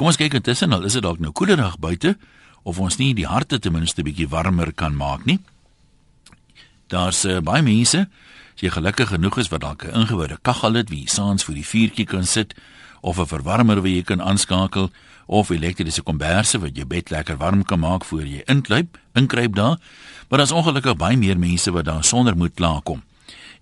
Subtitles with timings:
[0.00, 2.14] Kom ons kyk intussen, al is dit dalk nou koeler dag buite
[2.64, 5.36] of ons nie die harte ten minste bietjie warmer kan maak nie.
[6.88, 8.06] Daar's uh, baie mense,
[8.54, 11.66] as jy gelukkig genoeg is wat dalk 'n ingeboude kaggel het wie saans vir die
[11.72, 12.56] vuurtjie kan sit
[13.02, 14.88] of 'n verwarmer wat jy kan aanskakel
[15.26, 19.76] of elektriese komberse wat jou bed lekker warm kan maak voor jy inkruip, inkruip daar.
[20.28, 23.02] Maar daar's ongelukkig baie meer mense wat daar sonder moet klaarkom.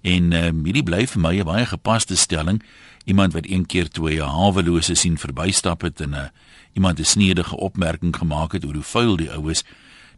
[0.01, 2.63] En uh, hierdie bly vir my 'n baie gepaste stelling.
[3.05, 6.29] Iemand wat een keer twee hawelose sien verbystap het en 'n uh,
[6.73, 9.65] iemand 'n snedige opmerking gemaak het oor hoe vuil die ou is.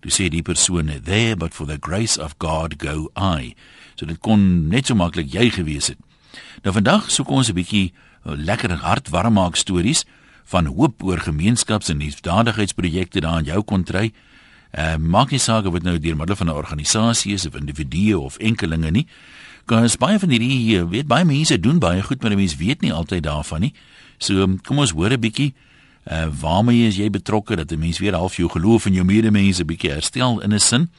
[0.00, 3.54] Toe sê die persoon, "There but for the grace of God go I."
[3.94, 5.98] So dit kon net so maklik jy gewees het.
[6.62, 7.92] Nou vandag soek ons 'n bietjie
[8.26, 10.04] uh, lekker hartwarm maak stories
[10.44, 14.12] van hoop oor gemeenskaps- en liefdadigheidsprojekte daar in jou kontry.
[14.78, 18.18] Uh, maak nie saak of dit nou deur middel van 'n organisasie is of individue
[18.18, 19.06] of enkelinge nie.
[19.70, 22.92] Gous baie van hierdie eh, weet baie mense doen baie goed, maar mense weet nie
[22.92, 23.74] altyd daarvan nie.
[24.18, 25.54] So kom ons hoor 'n bietjie
[26.10, 29.64] uh waarmee is jy betrokke dat 'n mens weer half jou geloof in jou medemense
[29.64, 30.90] bietjie herstel in 'n sin.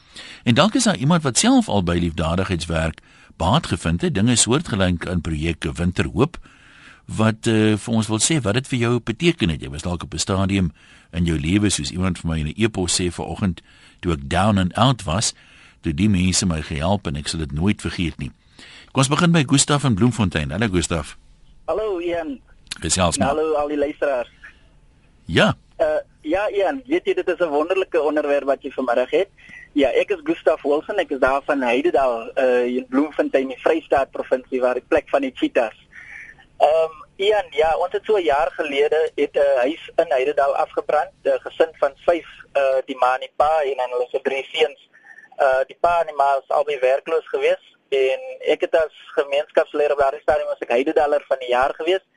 [0.44, 3.02] En dalk is daar iemand wat self al by liefdadigheidswerk
[3.38, 6.38] baat gevind het, dinge soortgelyk in projekte Winterhoop
[7.06, 9.62] wat uh, vir ons wil sê wat dit vir jou beteken het.
[9.62, 10.72] Jy was dalk op 'n stadium
[11.12, 13.62] in jou lewe soos iemand vir my in 'n e-pos sê vanoggend
[14.00, 15.34] toe ek down and out was,
[15.82, 18.32] toe die mense my gehelp en ek sal dit nooit vergeet nie.
[18.92, 20.50] Kom ons begin by Gustaf in Bloemfontein.
[20.52, 21.14] Hallo Gustaf.
[21.64, 22.42] Hallo Ian.
[22.84, 23.30] Gesels maar.
[23.30, 24.28] Hallo al die luisteraars.
[25.31, 25.53] Ja.
[25.80, 29.30] Uh ja Ian, weet jy dit is 'n wonderlike onderwerp wat jy vanmiddag het.
[29.73, 34.11] Ja, ek is Gustaf Wilson, ek is daar van Heidedal uh in Bloemfontein, die Vrystaat
[34.11, 35.80] provinsie waar die plek van die cheetahs.
[36.59, 40.11] Ehm um, Ian, ja, ons het so 'n jaar gelede het 'n uh, huis in
[40.11, 42.28] Heidedal afgebrand, 'n gesin van 5
[42.59, 44.89] uh die ma en die pa en dan hulle se drie seuns.
[45.39, 48.20] Uh die pa en die ma is albei werkloos geweest en
[48.53, 52.08] ek het as gemeenskapsleier op daardie stadium as ek Heidedaler van die jaar geweest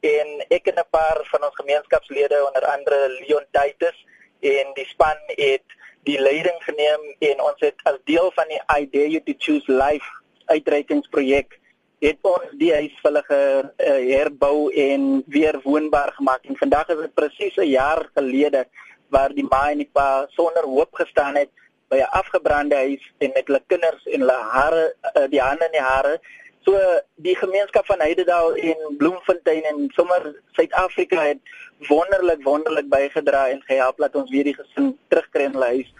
[0.00, 3.98] en ek en 'n paar van ons gemeenskapslede onder andere Leon Titus
[4.40, 5.66] en die span het
[6.04, 9.72] die leiding geneem en ons het as deel van die I Dare You to Choose
[9.72, 10.06] Life
[10.46, 11.58] uitreikingsprojek
[12.04, 16.44] het ons die huis hulle ge, uh, herbou en weer woonbaar gemaak.
[16.44, 18.66] En vandag is dit presies 'n jaar gelede
[19.08, 21.50] waar die ma en die pa sonder hoop gestaan het
[21.94, 24.84] by 'n afgebrande huis en met hulle kinders en hulle hare
[25.14, 26.18] uh, die hande in die hare
[26.64, 26.80] So
[27.20, 31.40] die gemeenskap van Heidedal en Bloemfontein en sommer Suid-Afrika het
[31.88, 35.90] wonderlik wonderlik bygedra en gehelp dat ons weer die gesin terugkry in hulle huis.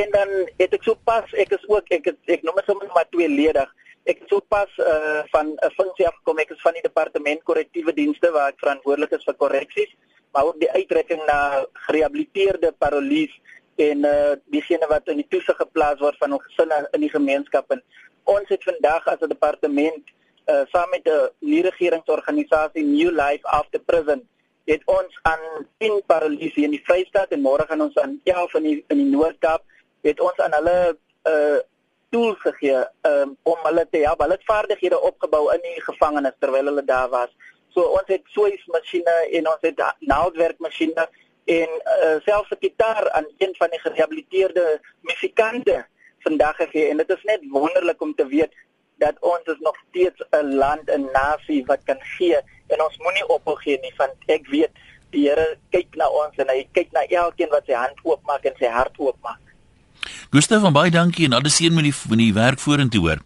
[0.00, 2.88] En dan het ek so pas, ek is ook ek het, ek noem dit sommer
[2.94, 3.68] maar tweeledig.
[4.08, 6.40] Ek het so pas uh, van 'n funksie afgekom.
[6.40, 9.92] Ek is van die departement korrektiewe dienste waar ek verantwoordelik is vir korreksies,
[10.32, 13.36] maar ook die uitrekking na gerehabiliteerde parolies
[13.76, 17.70] en uh diegene wat in die toesig geplaas word van ons gesinne in die gemeenskap
[17.70, 17.82] en
[18.24, 20.14] ons het vandag as 'n departement
[20.52, 24.22] uh saam met 'n nie regeringsorganisasie New Life After Prison
[24.66, 28.62] het ons aan 10 paralisie in die Vrystaat en môre gaan ons aan 11 in
[28.62, 29.62] die in die Noord-Kaap
[30.02, 31.58] het ons aan hulle uh
[32.10, 34.20] tools gegee um, om hulle te help.
[34.22, 37.32] Hulle het vaardighede opgebou in die gevangenis terwyl hulle daar was.
[37.74, 41.08] So ons het swees masjiene en ons het naaldwerkmasjiene
[41.46, 45.86] en uh, selfs 'n gitaar aan een van die gerehabiliteerde musikante
[46.18, 48.52] vandag gegee en dit is net wonderlik om te weet
[48.98, 53.28] dat ons is nog steeds 'n land, 'n nasie wat kan gee en ons moenie
[53.28, 54.72] ophou gee nie want ek weet
[55.10, 58.56] die Here kyk na ons en hy kyk na elkeen wat sy hand oopmaak en
[58.58, 59.42] sy hart oopmaak.
[60.30, 63.20] Gustav van baie dankie en alles seën met die met die werk vorentoe hoor.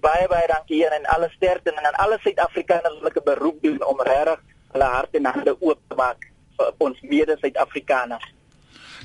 [0.00, 4.00] Baie baie dankie en alle sterkte en aan alle Suid-Afrikaners wat 'n beroep doen om
[4.00, 4.40] regtig
[4.72, 6.33] hulle harte en hande oop te maak
[6.78, 8.26] ons mede Suid-Afrikaners.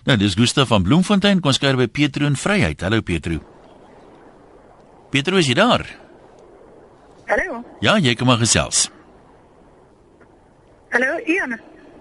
[0.08, 2.82] Nou, dis Gustav van Bloemfontein, kom skryf by Petro in Vryheid.
[2.82, 3.40] Hallo Petro.
[5.10, 5.86] Petro, is jy daar?
[7.30, 7.64] Hallo.
[7.84, 8.88] Ja, jy kom maar gesels.
[10.94, 11.60] Hallo, Ian.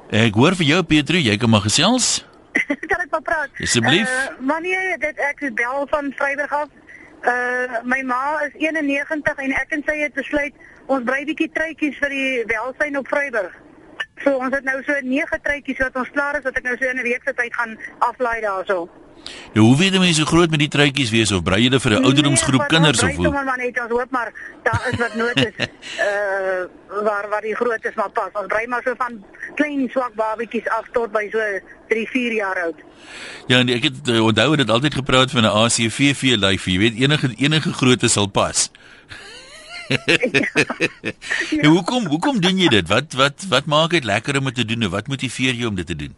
[0.09, 2.23] Ek hoor vir jou Petro, jy kom maar gesels.
[2.91, 3.61] kan ek maar praat?
[3.61, 4.09] Asseblief.
[4.09, 6.69] Uh, maar nee, dit ek is bel van Vryburg af.
[7.27, 10.55] Uh my ma is 91 en ek en sy het besluit
[10.87, 13.57] ons brei bietjie truitjies vir die welsyn op Vryburg.
[14.25, 16.85] So ons het nou so 9 truitjies wat ons klaar is wat ek nou so
[16.85, 18.89] in 'n week se tyd gaan aflaai daarso.
[19.55, 21.93] Nou hoe weet mense hoe groot met die truitjies wees of brei jy dit vir
[21.93, 23.31] 'n ouderdomsgroep nee, kinders of hoe?
[23.31, 24.33] Nee, maar net ons hoop maar
[24.63, 25.55] daar is wat nood is.
[25.57, 26.67] uh
[27.07, 28.31] waar waar die groot is maar pas.
[28.33, 29.25] Ons brei maar so van
[29.55, 31.39] klein swak babetjies af tot by so
[31.89, 32.79] 3, 4 jaar oud.
[33.47, 36.95] Ja, en ek het uh, onthou dit altyd gepraat van 'n ACVV lyf, jy weet
[36.95, 38.71] enige enige grootte sal pas.
[39.89, 41.63] Ja.
[41.63, 42.89] En hoekom hoekom doen jy dit?
[42.89, 45.79] Wat wat wat maak dit lekker om dit te doen en wat motiveer jou om
[45.79, 46.15] dit te doen?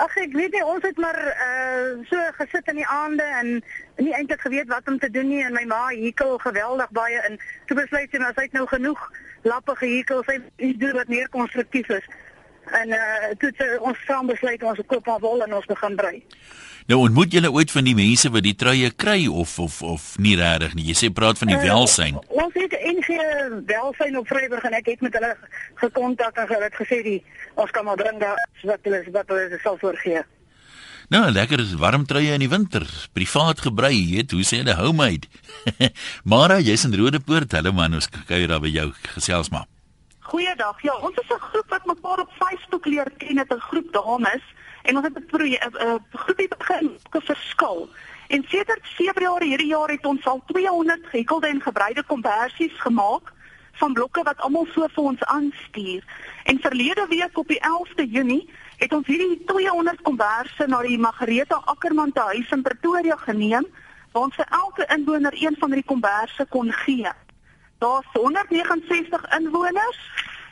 [0.00, 3.50] Ag ek weet nie ons het maar uh so gesit in die aande en
[3.96, 7.36] nie eintlik geweet wat om te doen nie en my ma hekel geweldig baie in.
[7.66, 9.02] Toe besluit sy maar sy het nou genoeg
[9.42, 12.08] lappe gehekel, sy iets doen wat meer konstruktief is.
[12.80, 16.16] En uh toe het ons saam besluit ons koop maar wol en ons begin brei.
[16.90, 20.32] Nou ontmoet julle ooit van die mense wat die truie kry of of of nie
[20.34, 20.88] regtig nie.
[20.88, 22.18] Jy sê praat van die Uh, welsyn.
[22.34, 23.14] Ons het NG
[23.68, 25.30] welsyn op Vryburg en ek het met hulle
[25.78, 27.20] gekontak en hulle het gesê die
[27.54, 30.24] ons kan maar bring daar wat hulle wat hulle sal voorgee.
[31.14, 32.82] Nou, lekker is warm truie in die winter,
[33.14, 35.30] privaat gebrei, jy weet, hoe sê hulle homemade.
[36.32, 37.54] Mara, jy's in Rodepoort.
[37.54, 39.70] Hallo man, ons kuier daar by jou gesels maar.
[40.26, 40.82] Goeiedag.
[40.82, 44.42] Ja, ons is 'n groep wat mekaar op Facebook leer ken, 'n groep dames
[44.82, 47.88] en ons het 'n 'n groepie begin op 'n verskil.
[48.28, 53.32] En sedert Februarie hierdie jaar het ons al 200 gehekelde en gebreide kombersies gemaak
[53.72, 56.04] van blokke wat almal so vir ons aanstuur.
[56.44, 61.60] En verlede week op die 11de Junie het ons hierdie 200 komberse na die Margareta
[61.64, 63.66] Ackerman te huis in Pretoria geneem
[64.12, 67.10] waar ons vir elke inwoner een van hierdie komberse kon gee.
[67.78, 70.00] Daar's 169 inwoners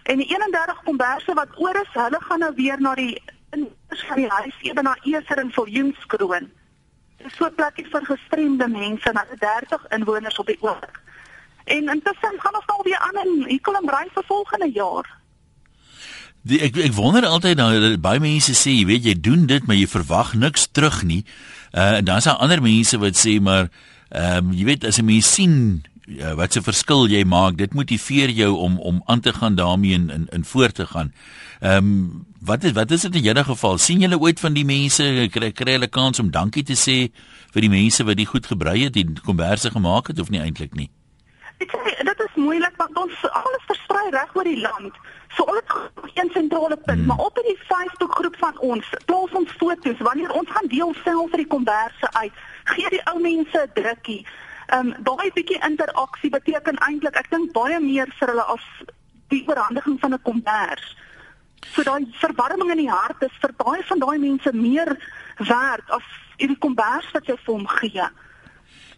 [0.02, 4.16] en die 31 komberse wat oor is, hulle gaan nou weer na die inwoners van
[4.16, 6.48] die huis ewe na Eser en Viljoenskroon.
[7.18, 11.00] Dit is so 'n plekkie vir gestremde mense, na 30 inwoners op die oomblik.
[11.64, 15.18] En intussen gaan ons nou weer aan in Ekelembrein vir volgende jaar.
[16.42, 19.76] Die, ek ek wonder altyd nou baie mense sê, jy weet, jy doen dit, maar
[19.76, 21.24] jy verwag niks terug nie.
[21.74, 23.68] Uh en dan is daar ander mense wat sê maar
[24.08, 27.74] ehm um, jy weet as 'n mens sien uh, wat 'n verskil jy maak, dit
[27.74, 31.12] motiveer jou om om aan te gaan daarmee en in in voort te gaan.
[31.60, 33.78] Ehm um, wat is wat is dit in julle geval?
[33.78, 37.10] sien julle ooit van die mense kry kry hulle kans om dankie te sê
[37.52, 40.74] vir die mense wat die goed gebrei het, die komberse gemaak het of nie eintlik
[40.74, 40.90] nie?
[41.58, 44.94] Dit is dit is moeilik want ons alles versprei reg oor die land.
[45.36, 47.06] So ons het een sentrale punt, hmm.
[47.06, 50.94] maar op in die Facebook groep van ons plaas ons foto's wanneer ons gaan deel
[51.02, 52.44] self vir die komberse uit.
[52.74, 54.22] Gee die ou mense 'n drukkie.
[54.68, 58.64] Ehm um, daai bietjie interaksie beteken eintlik ek dink baie meer vir hulle as
[59.28, 60.96] die oorhandiging van 'n kombers.
[61.74, 64.96] So daai verwarming in die hart is vir baie van daai mense meer
[65.38, 66.02] werd as
[66.38, 68.08] die kombers wat jy vir hom gee.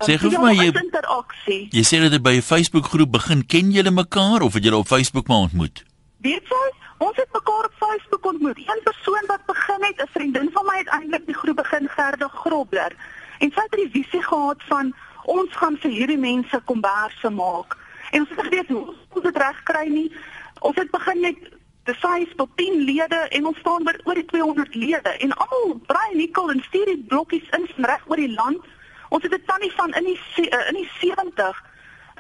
[0.01, 1.63] Sê gou vir my jy interaksie.
[1.77, 3.47] jy sê dat dit by 'n Facebook groep begin.
[3.47, 5.85] Ken julle mekaar of het julle op Facebook maar ontmoet?
[6.21, 6.67] Weet jy,
[6.99, 8.59] ons het mekaar op Facebook ontmoet.
[8.59, 12.29] Een persoon wat begin het, 'n vriendin van my het eintlik die groep begin Gerda
[12.29, 12.93] Grobler.
[13.39, 17.77] En sy het die visie gehad van ons gaan vir hierdie mense komberse maak.
[18.11, 20.13] En ons het geweet hoe ons dit reg kry nie.
[20.61, 21.37] Ons het begin met
[21.85, 26.15] die Facebook 10 lede en ons staan by oor die 200 lede en almal braai
[26.15, 28.65] nikkel en stuur die blokkies in reg oor die land.
[29.09, 31.65] Ons het 'n tannie van in die uh, in die 70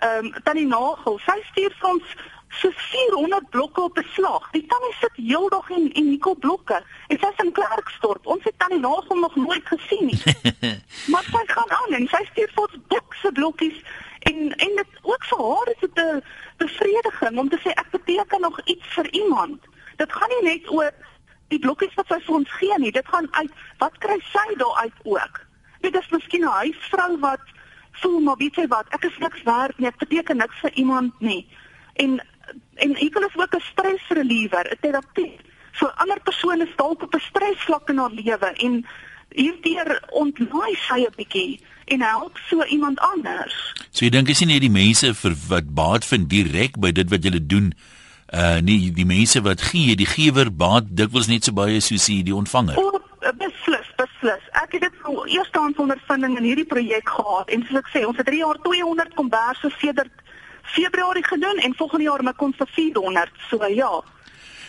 [0.00, 1.18] ehm um, tannie Nagel.
[1.18, 2.16] Sy stuur vir ons
[2.48, 4.50] so 400 blokke op 'n slag.
[4.50, 8.26] Die tannie sit heeldag in in nikkel blokke en sy's in Klerksdorp.
[8.26, 10.22] Ons het tannie Nagel nog nooit gesien nie.
[11.12, 13.82] maar sy gaan aan en sy stuur vir ons bokse blokkies
[14.20, 16.22] en en dit ook vir haar is dit 'n
[17.20, 19.60] bevrediging om te sê ek beteken nog iets vir iemand.
[19.96, 20.92] Dit gaan nie net oor
[21.48, 22.92] die blokkies wat sy vir ons gee nie.
[22.92, 25.40] Dit gaan uit wat kry sy daaruit ook.
[25.80, 27.40] Dit is miskien 'n huisvrou wat
[28.00, 31.20] voel maar weet jy wat, ek is niks werd nie, ek beteken niks vir iemand
[31.20, 31.46] nie.
[31.94, 32.20] En
[32.76, 35.38] en ek is ook 'n stress reliever, 'n terapie.
[35.72, 38.86] So ander persone is dalk op 'n stresvlak in haar lewe en
[39.28, 43.54] hierdeur ontlaai sy 'n bietjie en help so iemand anders.
[43.90, 47.10] So jy dink is nie net die mense vir wat baat vind direk by dit
[47.10, 47.72] wat julle doen
[48.30, 52.20] uh nie die mense wat gee, die gewer baat dikwels net so baie soos die,
[52.22, 52.78] die ontvanger.
[52.78, 53.00] O,
[53.40, 54.44] beslis, beslis.
[54.62, 58.16] Ek het dit vir eerstehands ondervinding in hierdie projek gehad en soos ek sê, ons
[58.22, 60.14] het 3 jaar 200 komberse sedert
[60.76, 63.32] Februarie gedoen en volgende jaar maak ons vir 400.
[63.50, 63.90] So ja.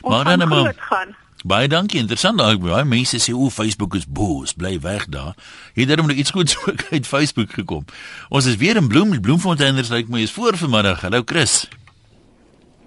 [0.01, 1.15] Ons Maar dan maar- groot gaan.
[1.43, 2.37] Baie dankie, interessant.
[2.37, 5.33] Daai baie mense sê o, Facebook is boos, bly weg daar.
[5.73, 7.85] Het daarom nog iets goeds ook uit Facebook gekom.
[8.29, 11.01] Ons is weer in Bloem, Bloemfonteiners lyk my is voor vanmiddag.
[11.01, 11.67] Hallo Chris.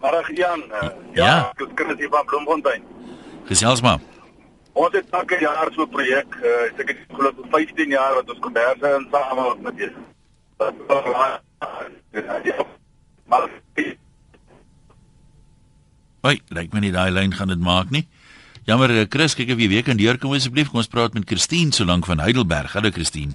[0.01, 0.63] Marag Jan.
[0.71, 1.25] Uh, Ja.
[1.27, 2.83] ja, ek is kinders hier van Bloemfontein.
[3.47, 3.99] Gesels maar.
[4.75, 8.31] Ons het elke jaar so 'n projek, uh, ek het glo vir 15 jaar wat
[8.31, 9.91] ons komberse en same met jy.
[13.27, 13.49] Maar
[16.25, 18.07] Hoi, lyk my nie daai lyn gaan dit maak nie.
[18.65, 20.71] Jammer, eh, Chris, kyk of jy weer kan deurkom asseblief.
[20.73, 22.73] Kom ons praat met Christine solank van Heidelberg.
[22.73, 23.35] Hallo Christine.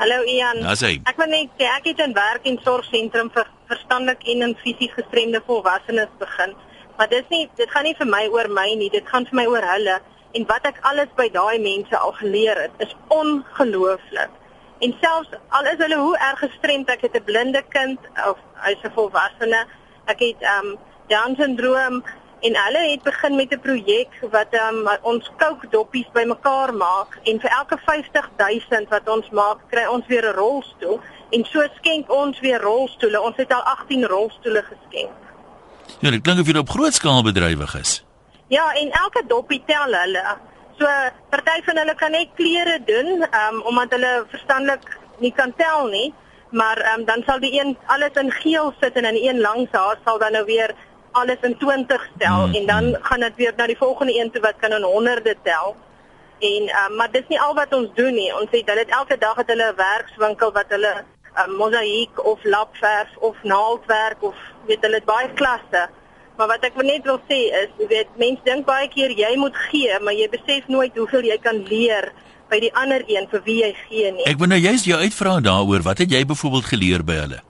[0.00, 0.62] Hallo Ian.
[0.64, 0.94] Daar's hy.
[1.04, 4.94] Ek wil net sê ek het in werk en sorgsentrum vir verstandelik en en fisies
[4.96, 6.56] gestremde volwassenes begin.
[6.96, 9.46] Maar dis nie dit gaan nie vir my oor my nie, dit gaan vir my
[9.52, 10.00] oor hulle
[10.32, 14.32] en wat ek alles by daai mense al geleer het is ongelooflik.
[14.80, 18.80] En selfs al is hulle hoe erg gestremd, ek het 'n blinde kind of hy's
[18.80, 19.66] 'n volwassene.
[20.06, 20.78] Ek het um
[21.08, 22.02] Down syndroom
[22.40, 27.50] en hulle het begin met 'n projek wat um ons kookdoppies bymekaar maak en vir
[27.50, 32.60] elke 50000 wat ons maak, kry ons weer 'n rolstoel en so skenk ons weer
[32.60, 33.20] rolstoele.
[33.20, 35.16] Ons het al 18 rolstoele geskenk.
[36.00, 38.04] Ja, dit klink of jy op groot skaal bedrywig is.
[38.48, 40.36] Ja, en elke doppie tel hulle.
[40.78, 40.86] So
[41.28, 46.14] party van hulle kan net klere doen, um, omdat hulle verstandelik nie kan tel nie,
[46.50, 49.98] maar um, dan sal die een alles in geel sit en in een langs haar
[50.04, 50.74] sal dan nou weer
[51.12, 54.40] alles in 20 tel Hmm, en dan gaan dit weer na die volgende een toe
[54.40, 55.76] wat kan in honderde tel.
[56.38, 58.34] En um, maar dis nie al wat ons doen nie.
[58.34, 60.94] Ons het hulle het elke dag het hulle 'n werkswinkel wat hulle
[61.44, 64.34] um, mosaïek of lapverf of naaldwerk of
[64.66, 65.88] weet hulle het baie klasse.
[66.36, 69.56] Maar wat ek net wil sê is, jy weet, mense dink baie keer jy moet
[69.70, 72.12] gee, maar jy besef nooit hoeveel jy kan leer
[72.48, 74.26] by die ander een vir wie jy gee nie.
[74.30, 75.82] Ek wil nou juist jou uitvra daaroor.
[75.82, 77.40] Wat het jy byvoorbeeld geleer by hulle?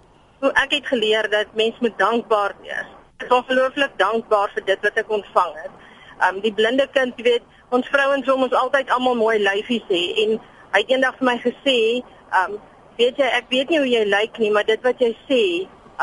[0.54, 2.88] Ek het geleer dat mens moet dankbaar wees.
[3.18, 5.78] Ek is ongelooflik dankbaar vir dit wat ek ontvang het.
[6.26, 7.42] Um die blinde kind, weet,
[7.75, 10.37] ons vrouens wil ons altyd almal mooi lyfies hê en
[10.75, 11.75] hy het eendag vir my gesê,
[12.42, 12.54] um
[13.00, 15.42] weet jy, ek weet nie hoe jy lyk nie, maar dit wat jy sê,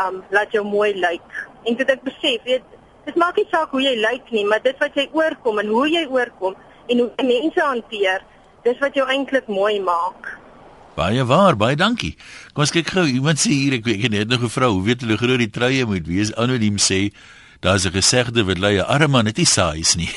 [0.03, 1.39] um laat jou mooi lyk.
[1.63, 2.67] En dit ek besef, weet,
[3.07, 5.87] dit maak nie saak hoe jy lyk nie, maar dit wat jy oorkom en hoe
[5.87, 6.59] jy oorkom
[6.91, 8.27] en hoe mense hanteer,
[8.67, 10.35] dis wat jou eintlik mooi maak.
[10.95, 12.13] Baie waar, baie dankie.
[12.55, 13.03] Kom ons kyk gou.
[13.03, 16.07] Iemand sê hier ek, ek het nog gevra, hoe weet hulle groot die truie moet
[16.07, 16.31] wees?
[16.39, 17.11] Anoniem sê
[17.59, 20.09] daar's 'n gesegde wat lui 'n arme man het nie saais nie.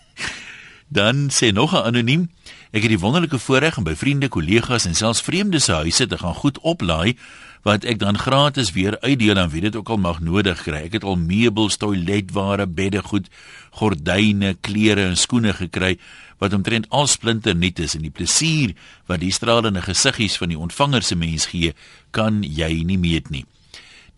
[0.88, 2.30] Dan sê nog 'n anoniem,
[2.72, 6.18] ek het die wonderlike voorreg om by vriende, kollegas en selfs vreemdes se huise te
[6.18, 7.16] gaan goed oplaai
[7.62, 10.88] wat ek dan gratis weer uitdeel aan wie dit ook al mag nodig kry.
[10.88, 13.28] Ek het al meubels, toiletware, beddegoed,
[13.70, 15.98] gordyne, klere en skoene gekry
[16.40, 18.72] wat omtrent al splinter nuut is en die plesier
[19.06, 21.74] wat die stralende gesiggies van die ontvanger se mens gee,
[22.10, 23.44] kan jy nie meet nie.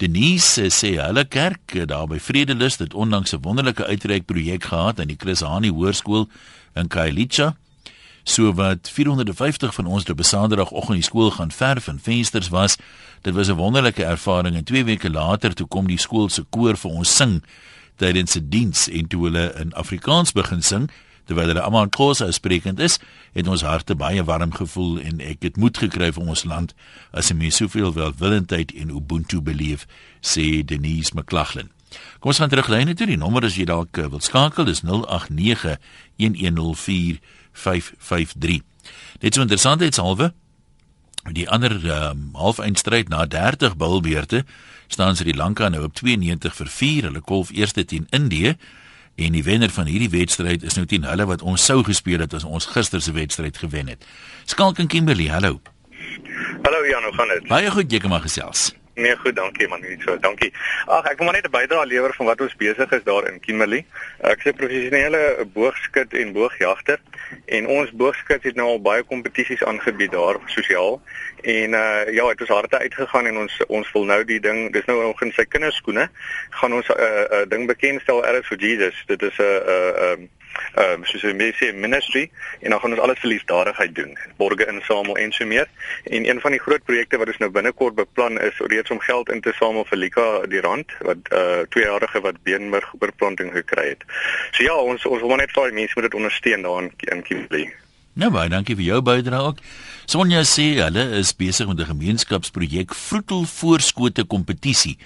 [0.03, 5.01] Denise sê hulle kerk eh, daar by Vredelus het onlangs 'n wonderlike uitreik projek gehad
[5.01, 6.29] aan die Chris Hani Hoërskool
[6.75, 7.57] in Kailicha.
[8.25, 12.77] So wat 450 van ons op Saterdagoggend die skool gaan verf en vensters was.
[13.23, 16.77] Dit was 'n wonderlike ervaring en 2 weke later toe kom die skool se koor
[16.77, 17.43] vir ons sing
[17.97, 20.91] tydens 'n diens en toe hulle in Afrikaans begin sing
[21.25, 22.99] terwyl hulle almal in Xhosa sprekend is,
[23.33, 26.75] het ons harte baie warm gevoel en ek het moed gekry vir ons land
[27.13, 29.87] as 'n mens soveel welwillendheid en ubuntu beleef,
[30.21, 31.71] sê Denise McLaughlin.
[32.21, 33.07] Kom ons gaan terug lyne toe.
[33.07, 35.79] Die nommer as jy dalk eh, wil skakel is 089
[36.17, 37.19] 1104
[37.53, 38.63] 553.
[39.21, 40.33] Dit is interessantheidshalwe.
[41.31, 41.75] Die ander
[42.11, 44.43] um, halfeindstryd na 30 bilbeerte
[44.91, 47.11] staan Sri Lanka nou op 92 vir 4.
[47.11, 48.57] Hulle kolf eerste teen Indië
[49.17, 52.35] en die wenner van hierdie wedstryd is nou teen hulle wat ons sou gespeel het
[52.35, 54.07] as ons gister se wedstryd gewen het.
[54.45, 55.61] Skalk en Kimberley, hallo.
[56.63, 57.49] Hallo Jan, hoe gaan dit?
[57.49, 58.71] Baie goed, jy kan maar gesels.
[58.95, 60.19] Nee, goed, dankie man, net so.
[60.21, 60.51] Dankie.
[60.85, 63.41] Ag, ek wil maar net 'n bydrae lewer van wat ons besig is daar in
[63.41, 63.87] Kimberley.
[64.21, 67.01] Ek is 'n professionele boogskut en boogjagter
[67.47, 71.01] en ons boogskut het nou al baie kompetisies aangebied daar sosiaal.
[71.43, 74.85] En uh ja, het ons harte uitgegaan en ons ons wil nou die ding, dis
[74.85, 76.09] nou nog in sy kinderskoene,
[76.51, 79.03] gaan ons 'n uh, uh, ding bekendstel Eris for Jesus.
[79.07, 80.29] Dit is 'n uh, 'n uh, um,
[80.75, 82.31] ehm um, soos 'n mense ministry
[82.61, 84.19] en dan gaan ons alles vir liefdadigheid doen.
[84.37, 85.69] Borge insamel en so meer.
[86.05, 89.29] En een van die groot projekte wat ons nou binnekort beplan is reeds om geld
[89.29, 94.05] in te samel vir Lika die rand wat uh tweejarige wat beenmergoorplanting gekry het.
[94.51, 96.93] So ja, ons ons wil maar net vir die mense moet dit ondersteun daar in
[96.99, 97.73] in Kimberley.
[98.13, 99.61] Nou baie dankie vir jou bydrae ook.
[100.07, 104.99] Sonja sê hulle is besig met 'n gemeenskapsprojek Vroetel Voorskote kompetisie.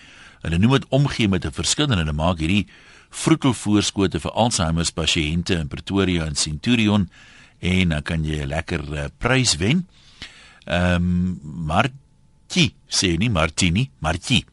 [0.42, 2.66] Hulle noem dit omgee met 'n verskil en hulle maak hierdie
[3.10, 7.08] vroetel voorskote vir Alzheimer pasiënte in Pretoria en Centurion
[7.60, 9.86] en dan kan jy 'n lekker uh, prys wen.
[10.66, 14.44] Ehm um, Martie sê nie Martini, Martie.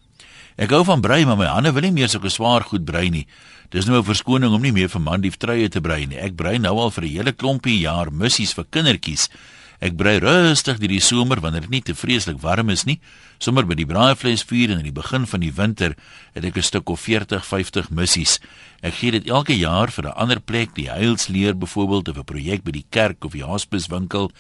[0.56, 3.28] Ek hou van brei, maar my hande wil nie meer sulke swaar goed brei nie.
[3.70, 6.18] Dis nou 'n verskoning om nie meer vir mandief truie te brei nie.
[6.18, 9.30] Ek brei nou al vir 'n hele klompie jaar missies vir kindertjies.
[9.82, 13.00] Ek brei rustig deur die somer wanneer dit nie te vreeslik warm is nie.
[13.44, 15.98] Sommer by die braaivleisvuur en in die begin van die winter
[16.32, 18.40] het ek 'n stuk of 40, 50 missies.
[18.82, 22.64] Ek gee dit elke jaar vir 'n ander plek, die Heilsleer byvoorbeeld of 'n projek
[22.64, 24.32] by die kerk of die hospice winkel.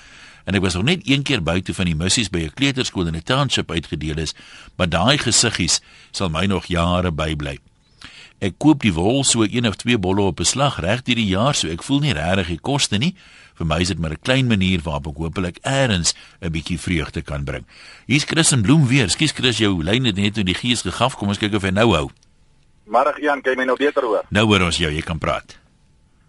[0.45, 3.15] En ek was nog net een keer buite van die missies by 'n kleuterskool in
[3.15, 4.33] 'n township uitgedeel is,
[4.77, 5.81] maar daai gesiggies
[6.12, 7.60] sal my nog jare bybly.
[8.39, 11.55] Ek koop die wol so een of twee bolle op beslag reg deur die jaar,
[11.55, 13.15] so ek voel nie regtig die koste nie.
[13.63, 17.22] Vir my is dit maar 'n klein manier waarop ek hopelik eers 'n bietjie vreugde
[17.24, 17.65] kan bring.
[18.08, 19.10] Hier's Chris en Bloem weer.
[19.10, 21.15] Skus Chris, jou lyn het net in die gees gegaf.
[21.15, 22.10] Kom ons kyk of hy nou hou.
[22.86, 24.25] Middag Jan, kan jy my nou beter hoor?
[24.29, 25.58] Nou hoor ons jou, jy kan praat.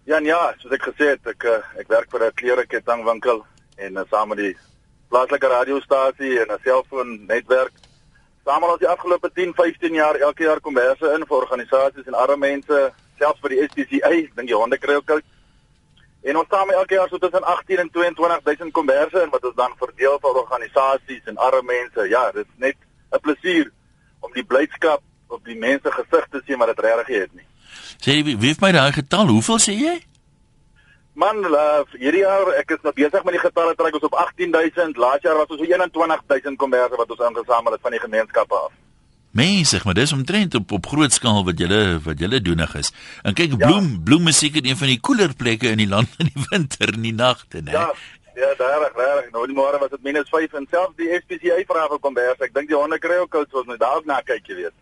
[0.05, 3.45] Jan, ja, soos ek gesê het, ek uh, ek werk vir 'n klerekettingwinkel
[3.77, 4.55] en uh, saam met die
[5.09, 7.73] plaaslike radiostasie en 'n selfoonnetwerk
[8.45, 12.13] saam al ons die afgelope 10, 15 jaar elke jaar komberse in vir organisasies en
[12.13, 15.25] arme mense, selfs vir die SPCA, ek dink die honde kry ook uit.
[16.25, 19.73] En ons saam elke jaar so tussen 18 en 22000 komberse in wat ons dan
[19.77, 22.07] verdeel vir organisasies en arme mense.
[22.09, 22.77] Ja, dit is net
[23.13, 23.69] 'n plesier
[24.19, 27.47] om die blydskap op die mense gesig te sien wat dit regtig het nie.
[28.01, 29.27] Sê wie wie het my daai getal?
[29.27, 29.95] Hoeveel sê jy?
[31.13, 34.97] Man, uh, hierdie jaar ek is nou besig met die getalle trek ons op 18000.
[34.97, 38.71] Laas jaar was ons so 21000 komberse wat ons ingesamel het van die gemeenskappe af.
[39.35, 42.91] Mense, maar dis omtrent op op groot skaal wat julle wat julle doenig is.
[43.23, 44.03] En kyk, bloem, ja.
[44.03, 47.01] bloem is seker een van die koeler plekke in die land in die winter en
[47.01, 47.75] die nagte, né?
[47.75, 47.89] Ja.
[48.35, 49.29] Ja, daar reg.
[49.31, 52.41] Nou die môre was dit minus 5 en selfs die SPCA vra vir kombers.
[52.43, 54.75] Ek dink die honde kry ook koud, soos net daar ook na kyk, jy weet.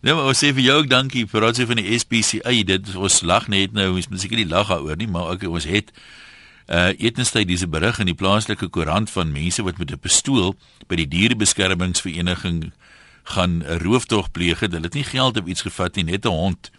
[0.00, 3.18] Nee, maar ons sê vir jou ook dankie vir jy van die SPCA dit ons
[3.22, 5.92] lag net nou, ons moet seker nie lag daaroor nie, maar ook ons het
[6.66, 10.56] uh etenstyd dis 'n berig in die plaaslike koerant van mense wat met 'n pistool
[10.88, 12.72] by die dierebeskermingsvereniging
[13.26, 14.72] gaan 'n rooftog pleeg het.
[14.72, 16.70] Hulle het nie geld of iets gevat nie, net 'n hond.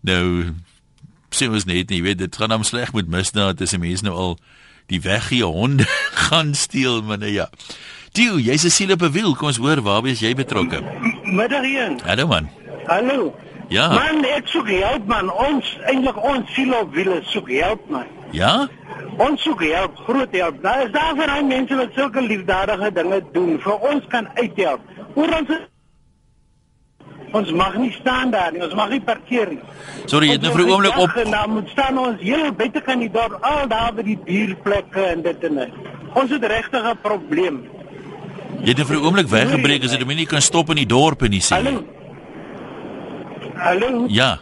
[0.00, 0.54] Nou
[1.30, 4.14] sê ons net, jy weet, dit gaan hom sleg met misdaad, dis 'n mens nou
[4.14, 4.38] al
[4.86, 5.84] die weggee honde
[6.26, 7.50] gaan steel, maar nou ja.
[8.12, 9.34] Dio, jy's 'n siel op 'n wiel.
[9.34, 10.80] Kom ons hoor, waar is jy betrokke?
[11.22, 11.96] Middag hier.
[12.04, 12.48] Hallo man.
[12.86, 13.34] Hallo.
[13.68, 13.88] Ja.
[13.88, 15.30] Man, ek soek hulp man.
[15.30, 18.06] Ons eintlik ons siel op wiele soek hulp man.
[18.30, 18.68] Ja?
[19.18, 20.62] Ons soek hulp, groot hulp.
[20.62, 23.58] Daar is daar vir al mense wat sulke liefdadige dinge doen.
[23.60, 24.80] Vir ons kan uithelp.
[25.16, 25.56] Hoe ons
[27.36, 28.62] Ons mag nie staan daar nie.
[28.64, 29.58] Ons mag nie parkeer nie.
[30.08, 31.16] Sorry, jy het nou vir 'n oomblik op.
[31.26, 35.22] Nou moet staan ons heel buite kan die dorp al daar by die dierplekke en
[35.22, 35.72] dit en dit.
[36.14, 37.64] Ons het regtig 'n probleem.
[38.62, 40.86] Jy het nou vir 'n oomblik weggebreek as jy dit nie kan stop in die
[40.86, 41.54] dorp en nie sê.
[41.56, 41.84] Hallo.
[43.54, 44.04] Hallo.
[44.08, 44.38] Ja.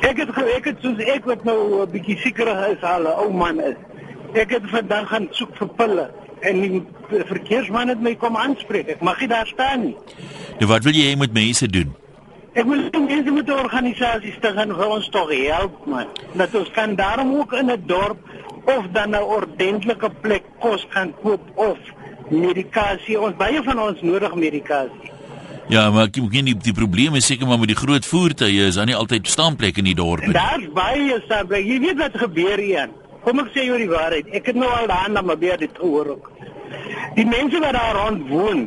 [0.00, 3.32] Ek het ek het soos ek wat nou 'n bietjie sekerig is al 'n ou
[3.32, 3.76] man is.
[4.34, 6.10] Ek het vandag gaan soek vir pille
[6.44, 6.82] en die
[7.30, 8.94] verkeersman het my kom aanspreek.
[8.96, 9.96] Ek mag nie daar staan nie.
[10.60, 11.92] Nou wat wil jy hê moet mense doen?
[12.54, 16.12] Ek wil hê mense moet organisasies te gaan vir ons tog help man.
[16.38, 18.20] Dat ons kan daarom ook in 'n dorp
[18.64, 21.78] of dan 'n ordentlike plek kos gaan koop of
[22.30, 23.20] medikasie.
[23.20, 25.10] Ons baie van ons nodig medikasie.
[25.68, 28.74] Ja, maar ek dink die, die probleem is seker maar met die groot voertuie is
[28.74, 30.32] daar nie altyd staanplekke in die dorp nie.
[30.36, 31.68] Daar's baie staanplekke.
[31.68, 32.90] Jy weet wat gebeur hier.
[33.24, 34.28] Kom ek sê jou die waarheid.
[34.36, 36.30] Ek het nou al daar na my beer dit gehoor ook.
[37.16, 38.66] Die mense wat daar rond woon,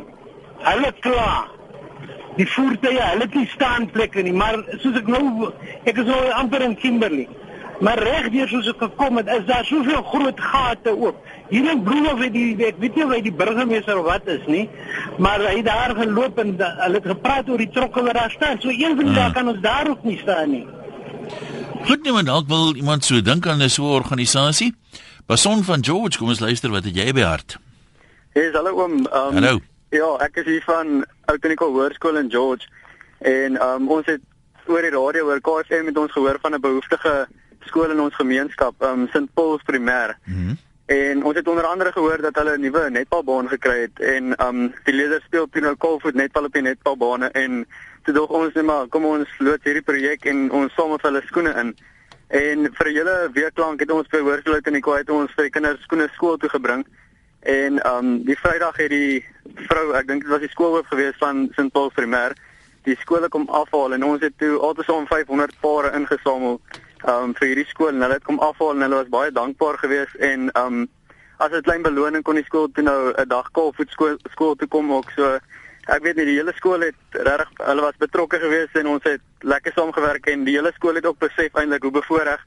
[0.65, 1.33] hulle kla.
[2.37, 5.51] Die voertuie, hulle het nie staanplekke nie, maar soos ek nou
[5.89, 7.27] ek is nou amper in Kimberley.
[7.85, 11.19] Maar reg deur soos ek gekom het, is daar soveel groot gate oop.
[11.51, 14.45] Hier in Bloemhof het die ek weet nie of hy die burgemeester of wat is
[14.49, 14.65] nie,
[15.21, 18.57] maar hy daar geloop en da, hulle het gepraat oor die trokke wat daar staan.
[18.63, 20.65] So een van die dae kan ons daar ook nie staan nie.
[21.87, 24.75] Goed nie, maar dalk wil iemand so dink aan 'n so 'n organisasie.
[25.25, 27.57] Bason van George, kom ons luister wat het jy by hart?
[28.29, 28.91] Hey, hallo oom.
[28.91, 29.59] Um, Hallo.
[29.89, 32.67] Ja, ek is hier van Oudtshoorn Hoërskool in George.
[33.19, 34.19] En um, ons het
[34.65, 37.27] oor die radio oor KFM met ons gehoor van 'n behoeftige
[37.59, 40.15] skool in ons gemeenskap, um, St Paul's Primêr.
[40.23, 40.43] Mhm.
[40.43, 44.45] Mm En ons het onder andere gehoor dat hulle 'n nuwe netbalbaan gekry het en
[44.47, 47.67] um die leerders speel toe nou kolvoet netbal op die netbalbane en
[48.07, 51.21] toe dog ons net maar kom ons loods hierdie projek en ons saam met hulle
[51.27, 51.73] skoene in.
[52.31, 55.49] En vir 'n hele week lank het ons by Hoërskool in die kwaai ons vir
[55.49, 56.85] kinders skoene skool toe gebring.
[57.41, 59.25] En um die Vrydag het die
[59.67, 62.33] vrou, ek dink dit was die skoolhoof gewees van St Paul's Primêr,
[62.83, 66.61] die skole kom afhaal en ons het toe altesaam 500 pare ingesamel
[67.07, 70.15] um vir hierdie skool en hulle het kom afhaal en hulle was baie dankbaar geweest
[70.15, 70.87] en um
[71.39, 74.67] as 'n klein beloning kon die skool toe nou 'n dag kalfvoet skool skool toe
[74.67, 75.39] kom ook so
[75.87, 79.21] ek weet nie die hele skool het regtig hulle was betrokke geweest en ons het
[79.41, 82.37] lekker saamgewerk en die hele skool het ook besef eintlik hoe bevoordeel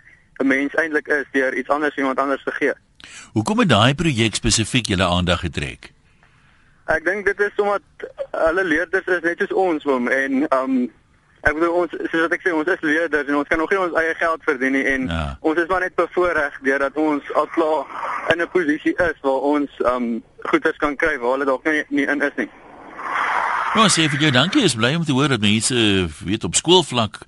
[0.41, 2.73] 'n mens eintlik is deur iets anders iemand anders te gee.
[3.33, 5.93] Hoekom het daai projek spesifiek julle aandag getrek?
[6.87, 7.83] Ek dink dit is omdat
[8.31, 10.91] hulle leerders is net soos ons oom en um
[11.43, 13.79] ek bedoel ons soos wat ek sê ons is leerders en ons kan nog nie
[13.81, 15.37] ons eie geld verdien nie en Ja.
[15.41, 17.85] ons is maar net bevoordeel deurdat ons al klaar
[18.33, 22.07] in 'n posisie is waar ons um goederes kan kry waar hulle dalk nie, nie
[22.07, 22.49] in is nie.
[23.75, 25.75] Nou sê vir jou dankie, is bly om te hoor dat mense
[26.27, 27.21] weet op skoolvlak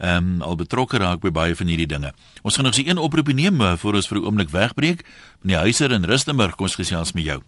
[0.00, 2.14] ehm um, al betrokke raak by baie van hierdie dinge.
[2.42, 5.04] Ons gaan nog se een oproepie neem eh, voor ons vir 'n oomblik wegbreek.
[5.42, 7.42] Meneer Huiser in Rustenburg, kom ons gesels met jou.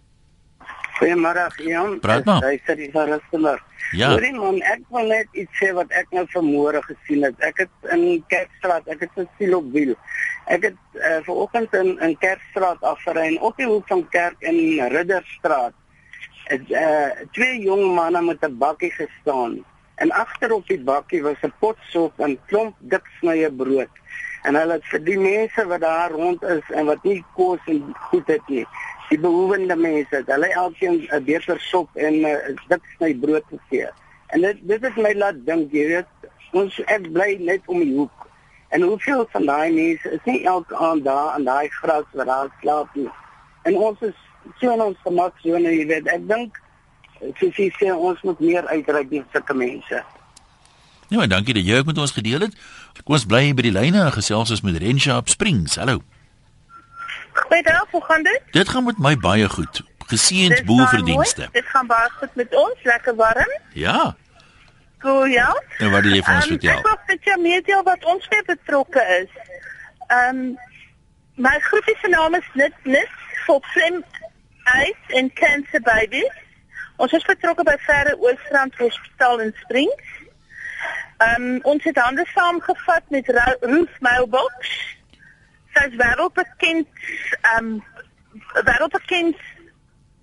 [0.99, 1.99] Goeiemôre, Jan.
[1.99, 2.43] Praat maar.
[2.43, 3.61] Hy sê dis Rustenburg.
[3.91, 4.09] Ja.
[4.09, 7.35] Hoorie man, ek wil net iets sê wat ek nou vanmôre gesien het.
[7.39, 9.95] Ek het in Kerkstraat, ek het 'n siel op wiel.
[10.45, 14.87] Ek het uh, vanoggend in in Kerkstraat afgery en op die hoek van Kerk en
[14.89, 15.73] Ridderstraat
[16.49, 19.63] uh, twee jong manne met 'n bakkie gestaan.
[19.95, 23.93] En agter op die bakkie was 'n pot sop en klomp dik snye brood.
[24.43, 27.93] En hulle het vir die mense wat daar rond is en wat nie kos en
[28.09, 28.65] goed het nie,
[29.09, 33.89] die behoevende mense, het hulle elkeen 'n beter sop en 'n dik sny brood gegee.
[34.27, 36.11] En dit dit het my laat dink, jy weet,
[36.51, 38.27] ons ek bly net om die hoek.
[38.69, 42.49] En hoeveel van daai mense is nie elke aand daar aan daai gras wat daar
[42.61, 43.09] slaap nie.
[43.63, 44.17] En ons is
[44.59, 46.59] so in ons gemaksone, jy weet, ek dink
[47.39, 50.01] soos jy sê ons moet meer uitreik na sulke mense.
[51.13, 52.55] Ja, en dankie dat jy ook met ons gedeel het.
[53.03, 55.75] Kom ons bly by die lyne en gesels ons met Rensha op Springs.
[55.81, 56.01] Hallo.
[57.33, 58.41] Goeiedag, hoe gaan dit?
[58.51, 59.81] Dit gaan met my baie goed.
[60.09, 61.47] Geseënd boerverdienste.
[61.53, 63.53] Dit gaan baie goed met ons, lekker warm.
[63.73, 64.15] Ja.
[64.99, 65.49] Cool, ja.
[65.79, 66.77] En wat wil jy vir ons Um, vertel?
[66.77, 69.31] Ek wil net jou meedeel wat ons mee betrokke is.
[70.07, 70.43] Ehm um,
[71.35, 73.09] my groepie se naam is Nit Nit
[73.45, 73.59] for
[75.13, 76.33] And Cancer Babies.
[76.97, 80.11] Ons is betrokke by Verre Oosrand Hospitaal in Springs.
[81.23, 84.71] Ehm um, ons het hande saamgevat met Ro- Ruth Mailbox.
[85.73, 86.87] Sy is wêreldbekend
[87.53, 87.83] ehm um,
[88.67, 89.37] wêreldbekend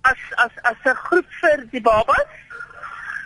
[0.01, 2.27] as as as 'n groep vir die babas.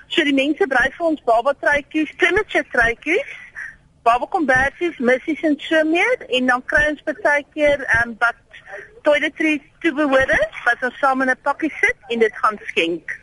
[0.07, 3.29] So die mense brei vir ons baba truitjies, premature truitjies,
[4.03, 8.35] baba kombersies, missies en so meer en dan kry ons baie keer ehm um, wat
[9.05, 13.19] toiletries toebehorings wat ons saam in 'n pakkie sit en dit gaan skenk.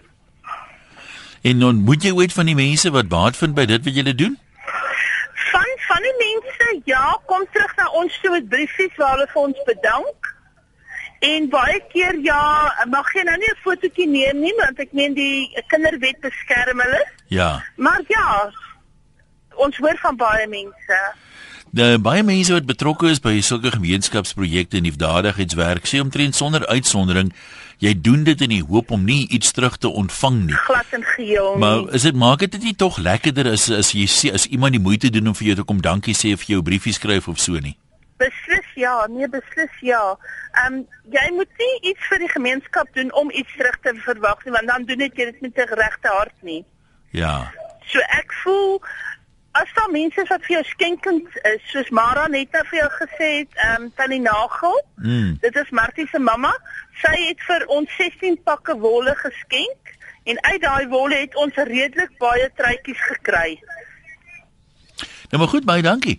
[1.42, 4.14] En dan moet jy weet van die mense wat baat vind by dit wat jy
[4.14, 4.38] doen?
[5.51, 9.42] Van van die mense, ja, kom terug na ons toe met briefies waar hulle vir
[9.42, 10.31] ons bedank.
[11.23, 12.42] En baie keer ja,
[12.90, 17.03] mag jy nou nie 'n fotootjie neem nie want ek meen die kinderwet beskerm hulle.
[17.27, 17.62] Ja.
[17.77, 18.53] Maar ja,
[19.55, 20.99] ons hoor van baie mense.
[21.72, 27.30] Die baie mense wat betrokke is by sulke gemeenskapsprojekte en liefdadigheidswerk sê omtrent sonder uitsondering
[27.80, 30.58] jy doen dit in die hoop om nie iets terug te ontvang nie.
[30.66, 31.56] Glad en geel.
[31.62, 31.94] Maar nie.
[31.96, 35.08] is dit maak dit nie tog lekkerder as as jy sê as iemand die moeite
[35.14, 37.56] doen om vir jou te kom dankie sê of vir jou briefie skryf of so
[37.56, 37.72] nie?
[38.20, 40.02] Beslis ja, nee beslis ja.
[40.66, 40.85] Ehm um,
[41.16, 44.68] jy moet nie iets vir die gemeenskap doen om iets terug te verwag nie want
[44.74, 46.61] dan doen dit jy dit met 'n regte hart nie.
[47.16, 47.48] Ja.
[47.88, 48.82] So ek voel
[49.53, 53.29] as daar mense wat vir jou skenkend is, soos Mara net nou vir jou gesê
[53.43, 55.37] het, ehm um, tannie Nagel, Mm.
[55.41, 56.53] dit is Martie se mamma,
[57.03, 62.19] sy het vir ons 16 pakke wolle geskenk en uit daai wolle het ons redelik
[62.19, 63.59] baie truitjies gekry.
[65.31, 66.19] Nou maar goed, baie dankie.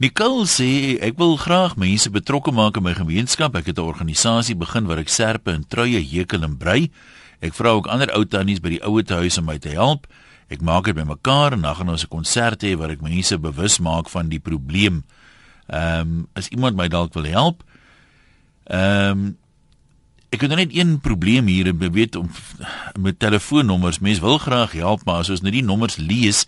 [0.00, 3.56] Nicole sê ek wil graag mense betrokke maak in my gemeenskap.
[3.56, 6.90] Ek het 'n organisasie begin waar ek serpe en truie hekel en brei.
[7.40, 10.06] Ek vra ook ander ou tannies by die ouete huis om my te help.
[10.50, 13.78] Ek maak dit bymekaar en dan gaan ons 'n konsert hê waar ek mense bewus
[13.78, 15.04] maak van die probleem.
[15.68, 17.62] Ehm um, as iemand my dalk wil help.
[18.66, 19.36] Ehm um,
[20.30, 22.30] ek het nou net een probleem hier jy weet om
[22.98, 23.98] met telefoonnommers.
[23.98, 26.46] Mense wil graag help, maar as ons net die nommers lees,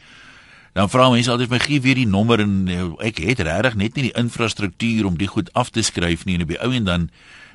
[0.73, 3.95] dan vra mense altyd my gee weer die nommer en uh, ek het regtig net
[3.97, 6.85] nie die infrastruktuur om die goed af te skryf nie en op die ou en
[6.89, 7.09] dan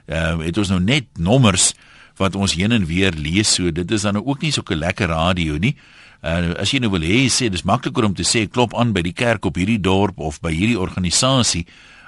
[0.05, 1.71] uh, het ons nou net nommers
[2.17, 4.77] wat ons heen en weer lees so dit is dan nou ook nie so 'n
[4.77, 5.75] lekker radio nie.
[6.23, 9.01] Uh, as jy nou wil hê sê dis makliker om te sê klop aan by
[9.01, 11.65] die kerk op hierdie dorp of by hierdie organisasie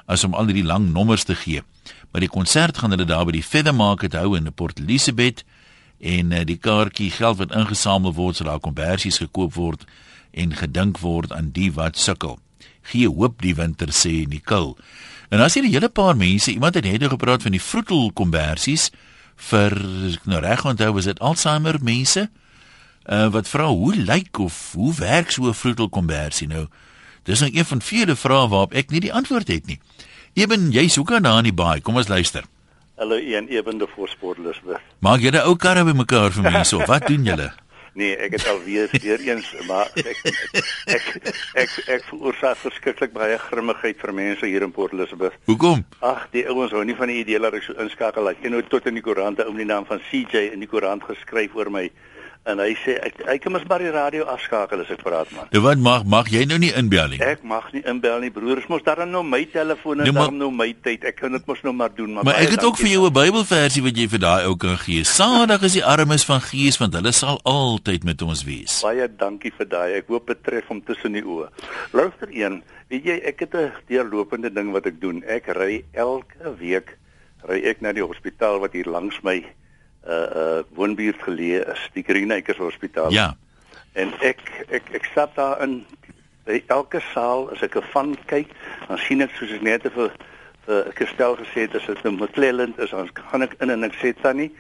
[0.08, 1.62] as om al hierdie lang nommers te gee.
[2.12, 5.44] Maar die konsert gaan hulle daar by die Feather Market hou in Port Elizabeth
[6.00, 9.86] en uh, die kaartjie geld wat ingesamel word sal daar kombersies gekoop word
[10.32, 12.40] en gedink word aan die wat sukkel.
[12.90, 14.74] Gee hoop die winter sê Nicole.
[15.30, 18.12] En as jy 'n hele paar mense, iemand het net nou gepraat van die vroetel
[18.12, 18.90] kombersies
[19.40, 19.76] vir
[20.14, 22.28] ek nou reg onthou was dit Alzheimer mense
[23.10, 26.68] uh, wat vra hoe lyk of hoe werk so 'n vroetel kombersie nou?
[27.24, 29.80] Dis nou een van vele vrae waarop ek nie die antwoord het nie.
[30.34, 31.82] Eben jy soek aan daar in die baai.
[31.82, 32.44] Kom ons luister.
[32.98, 34.82] Hallo een ewende voorsport Lisbeth.
[35.00, 37.52] Maak julle ou karre bymekaar vir mense of wat doen julle?
[37.94, 40.52] Nee, ek het al weer eens maar ek ek
[40.86, 41.08] ek
[41.54, 45.34] ek, ek veroorsaak verskriklik baie grimmigheid vir mense hier in Port Elizabeth.
[45.50, 45.86] Hoekom?
[46.06, 48.62] Ag, die ouens hou nie van die idee dat ek so inskakel dat jy nou
[48.70, 51.56] tot in die koerant 'n ou met die naam van CJ in die koerant geskryf
[51.56, 51.90] oor my
[52.46, 55.48] en hy sê ek ek kan mos maar die radio afskakel as ek praat man.
[55.52, 57.20] Nou wat mag mag jy nou nie inbel nie?
[57.22, 60.38] Ek mag nie inbel nie broer, dis mos daarom nou my telefoon en Nee, daarom
[60.38, 61.04] nou my tyd.
[61.04, 63.14] Ek kan dit mos nou maar doen, maar Maar ek het ook vir jou 'n
[63.14, 65.04] Bybelversie wat jy vir daai ou kan gee.
[65.04, 68.82] Saterdag is die armes van gees want hulle sal altyd met ons wees.
[68.82, 69.94] Baie dankie vir daai.
[69.98, 71.50] Ek hoop dit tref hom tussen die oë.
[71.94, 75.24] Luister een, weet jy, ek het 'n deurlopende ding wat ek doen.
[75.28, 76.98] Ek ry elke week
[77.48, 79.44] ry ek na die hospitaal wat hier langs my
[80.08, 83.12] uh uh woonbuurt geleë is, die Greenacres Hospitaal.
[83.12, 83.34] Ja.
[83.94, 85.86] En ek ek ek stap daar in
[86.46, 88.50] by elke saal as ek 'n van kyk,
[88.88, 90.12] dan sien ek soos ek net vir
[90.66, 93.96] vir Kristel gesê het as dit 'n McClelland is, dan gaan ek in en ek
[93.96, 94.52] sê tannie,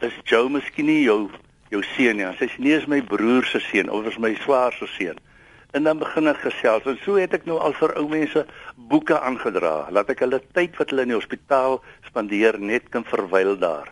[0.00, 1.30] is Joe miskien nie jou
[1.70, 2.26] jou seun nie.
[2.38, 5.18] Sy sê nee, is my broer se seun of is my swaar se seun.
[5.74, 9.18] En dan begin ek gesels en so het ek nou al vir ou mense boeke
[9.18, 9.90] aangedra.
[9.90, 13.90] Laat ek hulle tyd wat hulle in die hospitaal spandeer net kan verwyl daar.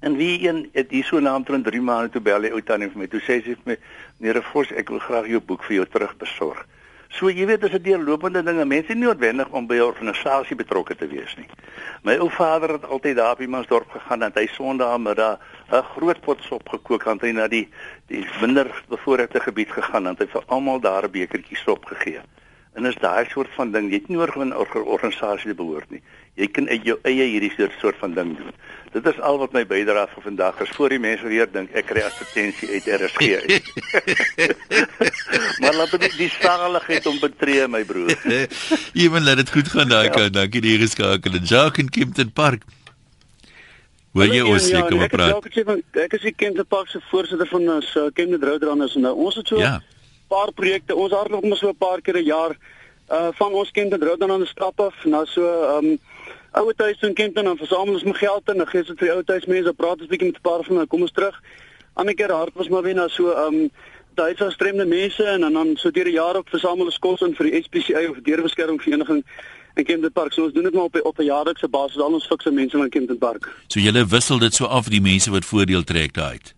[0.00, 2.88] En wie een het hier so na omtrent 3 maande toe bel die ou tannie
[2.90, 3.06] vir my.
[3.10, 3.76] Toe sê sy vir my:
[4.18, 6.66] "Meneer Vos, ek wil graag jou boek vir jou terugbesorg."
[7.08, 8.64] So jy weet dis 'n deurlopende ding.
[8.64, 11.48] Mense nie noodwendig om by 'n organisasie betrokke te wees nie.
[12.02, 15.38] My ou vader het altyd daar by Mansdorp gegaan en hy Sondag middag
[15.72, 17.68] 'n groot pot sop gekook en hy na die
[18.06, 22.20] die minder bevoorregte gebied gegaan en hy vir almal daar 'n bekertjie sop gegee.
[22.78, 26.02] En is daai soort van ding, jy het nie oor 'n organisasie behoort nie.
[26.38, 28.52] Jy kan uit jou eie hierdie soort soort van ding doen.
[28.92, 30.70] Dit is al wat my bydrae vir vandag is.
[30.76, 33.20] Voor die mense weer dink ek kry assistensie uit RSG.
[35.60, 38.14] maar laat dit die stadigheid om betree my broer.
[39.02, 40.14] Ewen laat dit goed gaan daai ja.
[40.14, 40.32] kant.
[40.32, 42.62] Dankie die geskakel en Jacques in Kempton Park.
[44.12, 45.44] Wil jy ons seker ja, praat?
[45.44, 49.10] Ek, van, ek is die Kempton Park se voorsitter van ons uh, Kempton Roadrunners en
[49.10, 49.80] nou ons het so ja.
[50.28, 50.94] Paar projekte.
[50.94, 52.56] Ons hardloop mos so 'n paar keer 'n jaar
[53.10, 55.42] uh van ons Kempton Roadrunners stap af na so
[55.76, 55.98] um
[56.52, 59.14] ouer huis in Kempton en versamel ons my geld en dan gee dit vir die
[59.14, 61.40] ouer huis mense praat ons bietjie met 'n paar van hulle kom ons terug.
[61.94, 63.70] Ander keer hard was maar weer na so um
[64.14, 67.34] Duitse gestremde mense en dan dan so deur die jare ook versamel ons kos in
[67.34, 69.24] vir die SPCA of dierebeskerming vereniging
[69.76, 70.32] in Kempton Park.
[70.32, 72.88] So ons doen dit maar op op 'n jaarlikse basis al ons fikse mense van
[72.88, 73.54] Kempton Park.
[73.66, 76.57] So julle wissel dit so af die mense wat voordeel trek daai.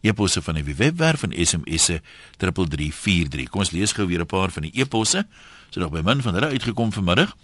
[0.00, 2.00] E-posse van die webwerf en SMS'e
[2.38, 3.48] 3343.
[3.50, 5.26] Kom ons lees gou weer 'n paar van die e-posse.
[5.70, 7.36] So nog by min van hulle uitgekom vanmiddag.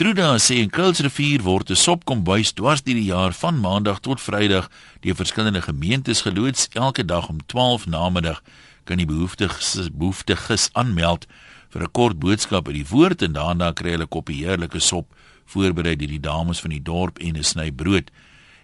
[0.00, 4.70] Truda sê in Kuilsrivier word 'n sopkombuis dwars deur die jaar van maandag tot vrydag
[5.04, 8.40] deur verskillende gemeentes geloods elke dag om 12 namiddag
[8.88, 11.26] kan die behoeftiges behoeftiges aanmeld
[11.68, 15.12] vir 'n kort boodskap uit die woord en daarna kry hulle koppie heerlike sop
[15.44, 18.10] voorberei deur die dames van die dorp en 'n sny brood.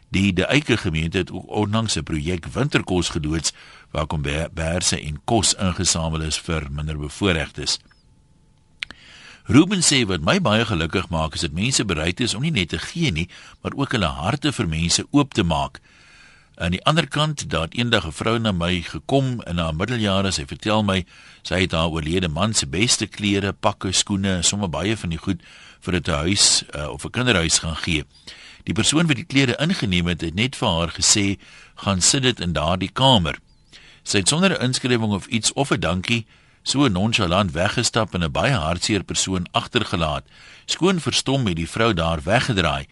[0.09, 3.53] Die De Eike gemeente het ook onlangs 'n projek winterkos geloods
[3.93, 4.23] waar kom
[4.55, 7.79] berse en kos ingesamel is vir minderbevoorregtes.
[9.47, 12.73] Ruben sê wat my baie gelukkig maak is dat mense bereid is om nie net
[12.75, 13.29] te gee nie,
[13.63, 15.79] maar ook hulle harte vir mense oop te maak.
[16.59, 20.33] Aan die ander kant, daar het eendag 'n vrou na my gekom in haar middeljare,
[20.33, 21.05] sy vertel my
[21.43, 25.41] sy het haar oorlede man se beste klere, pakke, skoene, sommer baie van die goed
[25.81, 28.05] vir 'n huis uh, of 'n kinderhuis gaan gee.
[28.65, 31.39] Die persoon wat die klere ingeneem het, het net vir haar gesê,
[31.75, 33.39] "Gaan sit dit in daardie kamer."
[34.03, 36.27] Sy het sonder 'n inskrywing of iets of 'n dankie
[36.67, 40.25] so nonchalant weggestap en 'n baie hartseer persoon agtergelaat.
[40.67, 42.87] Skoon verstom het die vrou daar weggedraai.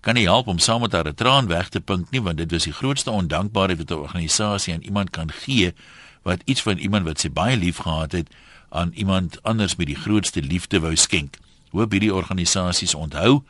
[0.00, 2.50] Kan nie help om saam met haar 'n traan weg te pink nie, want dit
[2.50, 5.74] was die grootste ondankbaarheid wat 'n organisasie aan iemand kan gee
[6.22, 8.28] wat iets van iemand wat sy baie lief gehad het
[8.68, 11.38] aan iemand anders met die grootste liefde wou skenk
[11.70, 13.42] hoop hierdie organisasies onthou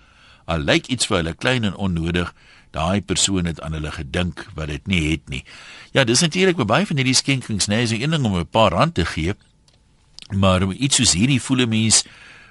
[0.44, 2.32] al lyk iets vir hulle klein en onnodig
[2.70, 5.44] daai persoon het aan hulle gedink wat dit nie het nie
[5.96, 8.94] ja dis natuurlik baie van hierdie skenkings nê is 'n ding om 'n paar rand
[8.94, 9.34] te gee
[10.32, 12.04] maar iets soos hierdie voel 'n mens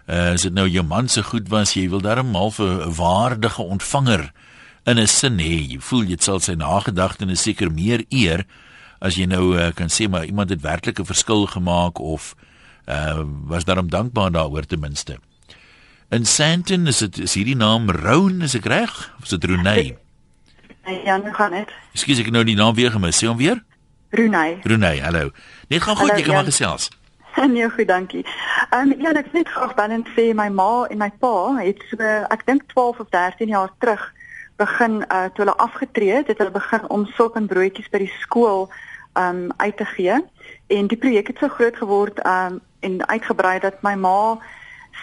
[0.07, 3.61] uh, as dit nou jou man se goed was jy wil darm half 'n waardige
[3.61, 4.31] ontvanger
[4.85, 8.45] in 'n sin hê jy voel jy sal sy nagedagtenis seker meer eer
[8.99, 12.35] as jy nou uh, kan sê maar iemand het werklik 'n verskil gemaak of
[12.87, 15.19] uh, was daarom dankbaar daaroor ten minste
[16.09, 18.93] In Sandton is dit is hierdie naam Roan, is ek reg?
[19.19, 19.83] Of is dit Runay?
[21.05, 21.73] Ja, nou gaan dit.
[21.93, 23.19] Ekskuus ek nou die naam weer gemis.
[23.21, 23.59] Sê hom weer?
[24.17, 24.55] Runay.
[24.65, 25.29] Runay, hallo.
[25.69, 26.89] Net gaan goed, jy kan maar gesels.
[27.47, 28.25] Nee, goed, dankie.
[28.69, 32.03] Ehm um, ja, ek net graag en sê my ma en my pa het so
[32.35, 34.13] ek dink 12 of 13 jaar terug
[34.55, 38.13] begin uh toe hulle afgetree het, het hulle begin om sulke en broodjies by die
[38.19, 38.67] skool
[39.13, 40.19] ehm um, uit te gee.
[40.67, 44.39] En die projek het so groot geword ehm um, en uitgebrei dat my ma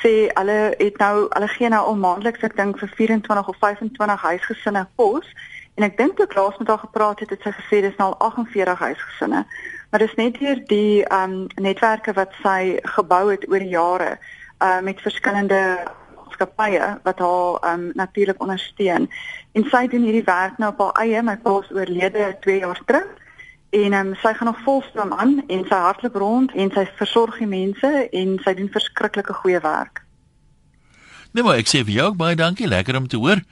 [0.03, 4.23] sê hulle het nou hulle gee nou al maandeliks ek dink vir 24 of 25
[4.23, 5.29] huisgesinne kos
[5.77, 8.19] en ek dink toe Klaas met haar gepraat het het sy gesê dis nou al
[8.29, 9.45] 48 huisgesinne
[9.91, 14.19] maar dis net deur die um netwerke wat sy gebou het oor jare
[14.65, 15.63] uh met verskillende
[16.37, 19.09] maatskappye wat haar um natuurlik ondersteun
[19.53, 22.81] en sy doen hierdie werk nou op haar eie my pa is oorlede 2 jaar
[22.87, 23.09] terug
[23.71, 27.49] en um, sy gaan nog volstroom aan en sy hardloop rond en sy versorg die
[27.51, 30.03] mense en sy doen verskriklike goeie werk.
[31.35, 33.43] Nee maar ek sê vir jou baie dankie, lekker om te hoor.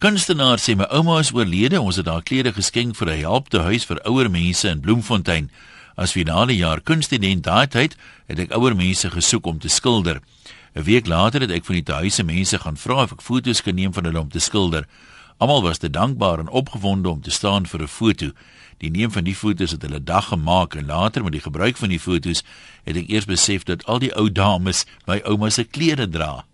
[0.00, 3.84] Kunstenaar sê my ouma is oorlede, ons het haar klere geskenk vir 'n helpte huis
[3.84, 5.50] vir ouer mense in Bloemfontein.
[5.94, 10.22] As finale jaar kunststudent daai tyd het ek ouer mense gesoek om te skilder.
[10.74, 13.74] 'n Week later het ek van die tuise mense gaan vra of ek foto's kan
[13.74, 14.88] neem van hulle om te skilder.
[15.38, 18.32] Almal was te dankbaar en opgewonde om te staan vir 'n foto.
[18.78, 21.88] Die neem van die foto's het hulle dag gemaak en later met die gebruik van
[21.88, 22.42] die foto's
[22.84, 26.46] het ek eers besef dat al die ou dames my ouma se klere dra.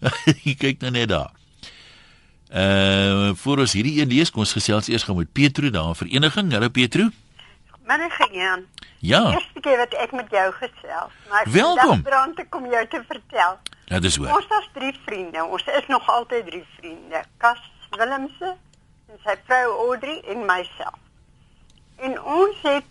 [0.44, 1.41] Kyk nou net daar.
[2.52, 6.52] Uh voor ons hierdie een lees, kom ons gesels eers gou met Petro daar vereniging.
[6.52, 7.08] Hallo Petro.
[7.86, 8.66] Manige Jan.
[8.98, 9.22] Ja.
[9.32, 11.14] Eerste keer wat ek met jou gesels.
[11.30, 12.02] Maar Welkom.
[12.02, 13.56] Brand te kom jou te vertel.
[13.84, 14.34] Ja, dis hoor.
[14.36, 15.44] Ons was drie vriende.
[15.44, 17.24] Ons is nog altyd drie vriende.
[17.36, 17.62] Kas
[17.96, 18.52] Willemse
[19.08, 21.00] en sy vrou Audrey en myself.
[22.04, 22.88] En ons het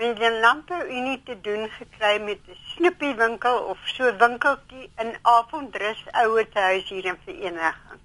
[0.00, 6.46] met die landbouunie te doen gekry met 'n snoepiewinkel of so winkeltjie in Avondrus ouer
[6.52, 7.99] huis hier in vereniging.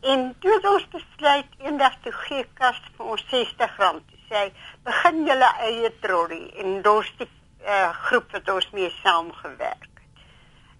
[0.00, 4.46] En toe het ons besluit eendag toe gee kas vir ons R60 te sê,
[4.88, 10.24] begin julle eie trollie en daar's die uh, groep wat ons mee saamgewerk het.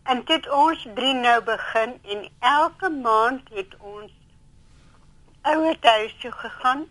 [0.02, 4.16] En dit ons drie nou begin en elke maand het ons
[5.52, 6.88] ouer huis toe gegaan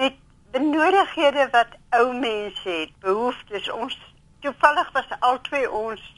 [0.00, 0.16] met
[0.50, 3.98] benodighede wat ou mense het, behoeftes ons
[4.40, 6.12] toevallig was albei ons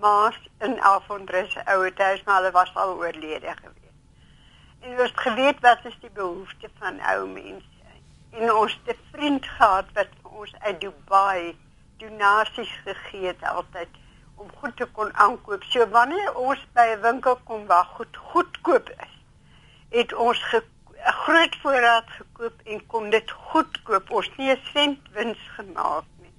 [0.00, 3.75] maas in Avondrus ouer huis maar hulle was al oorlede gewees.
[4.86, 7.86] Ons het geweet wat is die behoefte van ou mense.
[8.38, 11.56] En ons 'n vriend gehad wat vir ons uit Dubai
[11.98, 13.88] donasies gegee het altyd
[14.36, 15.62] om goed te kon aankoop.
[15.64, 19.14] So wanneer ons by 'n winkel kom waar goed goedkoop is,
[19.90, 20.62] het ons 'n
[21.24, 24.10] groot voorraad gekoop en kon dit goedkoop.
[24.10, 26.34] Ons nie 'n sent wins gemaak nie.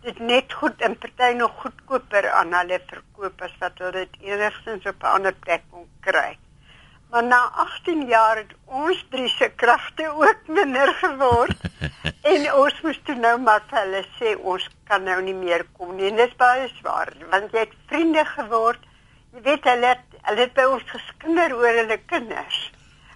[0.00, 4.86] Dit net goed en party nog goedkoper aan hulle verkoop as wat hulle dit enigstens
[4.86, 6.38] op 'n ander plek kon kry.
[7.10, 11.56] Maar na 18 jaar het ons drie se kragte ook minder geword.
[12.32, 15.94] en ons moes toe nou maar vir hulle sê ons kan nou nie meer kom
[15.96, 16.10] nie.
[16.12, 18.84] Dit is baie swaar want jy het vriende geword.
[19.32, 22.60] Jy weet hulle het, hulle het by ons geskinder oor hulle kinders.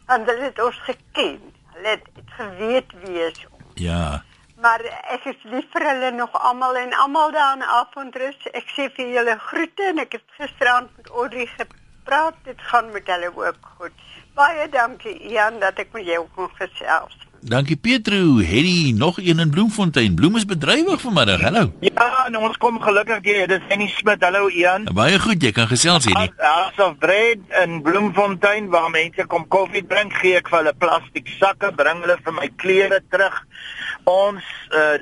[0.08, 1.40] En hulle het ons geken.
[1.76, 3.76] Hulle het, het geweet wie is ons.
[3.80, 4.22] Ja.
[4.62, 8.40] Maar ek is lief vir hulle nog almal en almal daar in Avondrus.
[8.56, 12.90] Ek sê vir julle groete en ek het gisteraand met Audrey gepraat praat, dit gaan
[12.92, 13.92] met hulle ook goed.
[14.34, 17.18] Baie dankie Ian dat ek met jou kon gesels.
[17.42, 20.14] Dankie Petro, Hedy nog een in Bloemfontein.
[20.14, 21.40] Bloem is bedrywig vanmiddag.
[21.40, 21.72] Hallo.
[21.80, 24.22] Ja, nou ons kom gelukkig jy, dis Henny Smit.
[24.22, 24.86] Hallo Ian.
[24.94, 26.30] Baie goed, jy kan gesels hier nie.
[26.38, 31.34] House of Bread in Bloemfontein waar mense kom koffie drink, gee ek vir hulle plastiek
[31.40, 33.42] sakke, bring hulle vir my klere terug.
[34.06, 35.00] Ons uh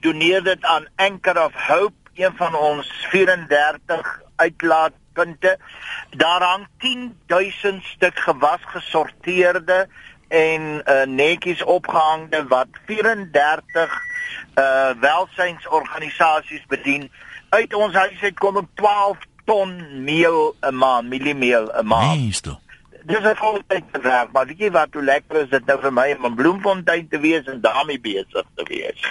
[0.00, 5.58] doneer dit aan Anchor of Hope, een van ons 34 uitlaat punte.
[6.16, 9.88] Daar hang 10000 stuk gewas gesorteerde
[10.28, 14.08] en uh, netjies opgehangde wat 34
[14.58, 17.10] uh welsynsorganisasies bedien.
[17.48, 19.72] Uit ons huis uit kom ek 12 ton
[20.04, 22.20] meel 'n maand, mieliemeel 'n maand.
[22.20, 22.58] Meeste.
[23.02, 26.14] Dis 'n voltydse werk, maar weet jy wat hoe lekker is dit nou vir my
[26.18, 29.02] om in Bloemfontein te wees en daarmee besig te wees.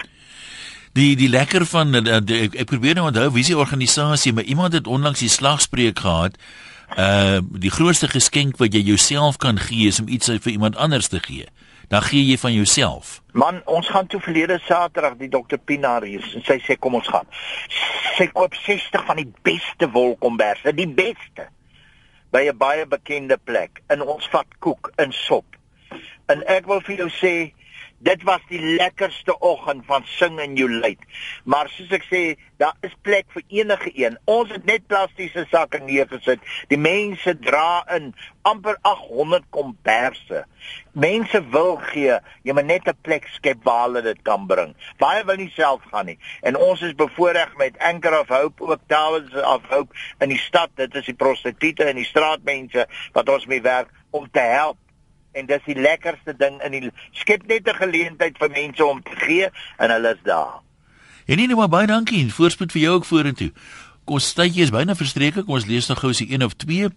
[0.99, 4.43] Die die lekker van uh, die, ek, ek probeer nou onthou wie se organisasie, maar
[4.43, 6.35] iemand het onlangs die slagspreuk gehad.
[6.97, 11.07] Uh die grootste geskenk wat jy jouself kan gee is om iets vir iemand anders
[11.07, 11.45] te gee.
[11.88, 13.21] Dan gee jy van jouself.
[13.31, 17.07] Man, ons gaan toe verlede Saterdag die dokter Pinaar hier en sy sê kom ons
[17.07, 17.29] gaan.
[18.17, 21.47] Sy koop 60 van die beste wolkomberse, die beste
[22.35, 23.79] by 'n baie bekende plek.
[23.88, 25.55] In ons vat koek in sop.
[26.27, 27.53] En ek wil vir jou sê
[27.99, 31.01] Dit was die lekkerste oggend van sing en jou luid.
[31.43, 32.21] Maar soos ek sê,
[32.62, 34.15] daar is plek vir enige een.
[34.23, 36.39] Ons het net plastiese sakke neergesit.
[36.71, 38.13] Die mense dra in
[38.47, 40.45] amper 800 komberse.
[40.95, 42.15] Mense wil gee,
[42.47, 44.75] jy moet net 'n plek skep waar hulle dit kan bring.
[44.97, 46.19] Baie wil nie self gaan nie.
[46.41, 50.69] En ons is bevoorreg met Anchor of Hope ook Towers of Hope in die stad.
[50.75, 54.77] Dit is die prostituie en die straatmense wat ons mee werk om te help
[55.39, 59.15] en dis die lekkerste ding in die skep net 'n geleentheid vir mense om te
[59.25, 60.60] gee en hulle is daar.
[61.25, 63.52] En nie net maar baie dankie en voorspoed vir jou ook vorentoe.
[64.06, 66.89] Kom tydjie is byna verstreke, kom ons lees nog gou se 1 of 2.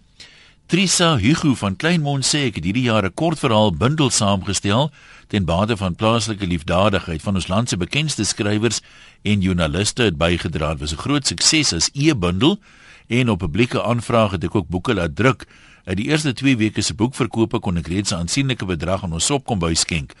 [0.67, 4.91] Trisa Hugo van Kleinmond sê ek het hierdie jaar 'n kort verhaal bundel saamgestel
[5.27, 8.81] ten bate van plaaslike liefdadigheid van ons land se bekendste skrywers
[9.23, 10.71] en joernaliste het bygedra.
[10.71, 12.59] Dit was 'n groot sukses as e-bundel
[13.07, 15.45] en op publieke aanvraag het ek ook boeke laat druk.
[15.83, 19.31] Uit die eerste 2 weke se boekverkope kon ek reeds 'n aansienlike bedrag aan ons
[19.31, 20.13] opkombuis skenk.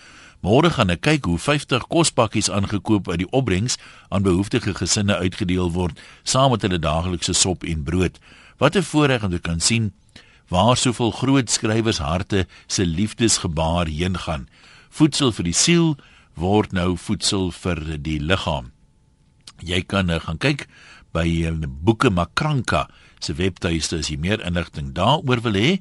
[0.43, 3.77] Môre gaan ek kyk hoe 50 kospakkies aangekoop uit die opbrengs
[4.09, 8.19] aan behoeftige gesinne uitgedeel word saam met hulle daaglikse sop en brood.
[8.57, 9.93] Wat 'n voorreg om te kan sien
[10.49, 14.47] waar soveel groot skrywers harte se liefdesgebaar heen gaan.
[14.89, 15.95] Voedsel vir die siel
[16.35, 18.71] word nou voedsel vir die liggaam.
[19.63, 20.67] Jy kan uh, gaan kyk
[21.13, 22.89] by uh, Boeke Makranka
[23.23, 25.79] se webtuiste as jy meer inligting daaroor wil hê.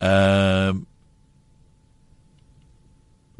[0.00, 0.86] Ehm uh,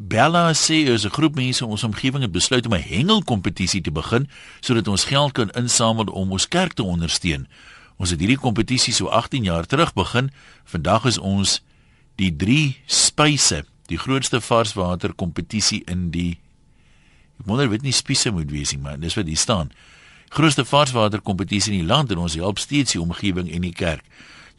[0.01, 3.93] Bella sê is 'n groep mense in ons omgewing het besluit om 'n hengelkompetisie te
[3.93, 4.29] begin
[4.61, 7.47] sodat ons geld kan insamel om ons kerk te ondersteun.
[7.97, 10.31] Ons het hierdie kompetisie so 18 jaar terug begin.
[10.65, 11.61] Vandag is ons
[12.17, 16.39] die 3 spyse, die grootste varswater kompetisie in die
[17.41, 19.71] ek wonder weet nie spise moet wees nie, maar dis wat hier staan.
[20.31, 24.05] Grootste varswater kompetisie in die land en ons help steeds die omgewing en die kerk.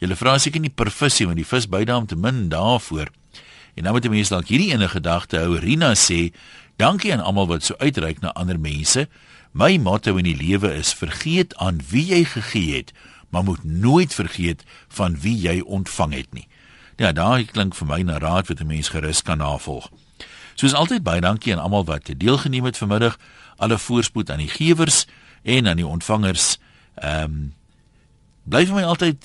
[0.02, 3.08] Julle vra seker nie per visie want die vis by daam te min daarvoor.
[3.72, 5.56] En nou moet die mense dalk hierdie ene gedagte hou.
[5.62, 6.34] Rina sê:
[6.76, 9.08] "Dankie aan almal wat so uitreik na ander mense.
[9.52, 12.92] My motto in die lewe is: vergeet aan wie jy gegee het,
[13.30, 16.48] maar moet nooit vergeet van wie jy ontvang het nie."
[16.98, 19.88] Ja, daai klink vir my na raad wat 'n mens gerus kan navolg.
[20.54, 23.18] Soos altyd baie dankie aan almal wat deelgeneem het vanmiddag.
[23.56, 25.06] Alle voorspoed aan die gewers
[25.42, 26.58] en aan die ontvangers.
[26.94, 27.42] Ehm um,
[28.42, 29.22] bly vir my altyd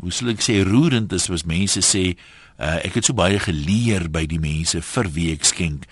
[0.00, 2.12] hoe sou ek sê roerend is as mense sê
[2.58, 5.84] Uh, ek het so baie geleer by die mense vir wie ek skenk.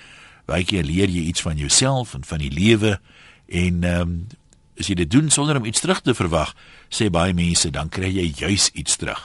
[0.51, 2.97] Baie keer leer jy iets van jouself en van die lewe
[3.47, 4.19] en ehm um,
[4.77, 6.51] as jy dit doen sonder om iets terug te verwag,
[6.93, 9.23] sê baie mense dan kry jy juis iets terug.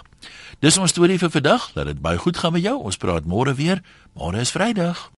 [0.64, 1.74] Dis ons storie vir vandag.
[1.76, 2.78] Dat dit baie goed gaan met jou.
[2.80, 3.84] Ons praat môre weer.
[4.16, 5.12] Môre is Vrydag.